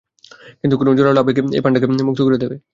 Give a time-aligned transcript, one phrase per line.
[0.61, 2.55] কিন্তু কোনো জোরালো আবেগ এই পান্ডাকে মুক্ত করে দেবে।